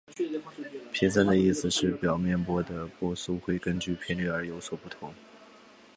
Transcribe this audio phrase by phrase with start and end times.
[0.91, 5.13] 频散的意思是表面波的波速会根据频率而有所不同。